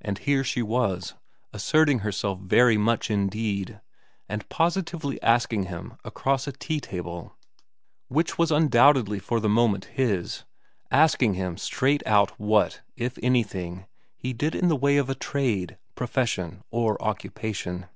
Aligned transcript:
And 0.00 0.18
here 0.18 0.42
she 0.42 0.62
was 0.62 1.14
asserting 1.52 2.00
herself 2.00 2.40
very 2.40 2.76
much 2.76 3.08
indeed, 3.08 3.80
and 4.28 4.48
positively 4.48 5.22
asking 5.22 5.66
him 5.66 5.96
across 6.04 6.48
a 6.48 6.52
tea 6.52 6.80
table 6.80 7.36
which 8.08 8.36
was 8.36 8.50
undoubtedly 8.50 9.20
for 9.20 9.38
the 9.38 9.48
moment 9.48 9.84
his, 9.94 10.42
asking 10.90 11.34
him 11.34 11.56
straight 11.56 12.04
out 12.04 12.30
what, 12.32 12.80
if 12.96 13.16
anything, 13.22 13.86
he 14.16 14.32
did 14.32 14.56
in 14.56 14.66
the 14.66 14.74
way 14.74 14.96
of 14.96 15.08
a 15.08 15.14
trade, 15.14 15.78
profession 15.94 16.64
or 16.72 17.00
occupation. 17.00 17.86